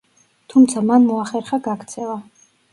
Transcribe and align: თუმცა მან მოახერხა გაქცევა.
თუმცა 0.53 0.83
მან 0.87 1.05
მოახერხა 1.11 1.63
გაქცევა. 1.71 2.19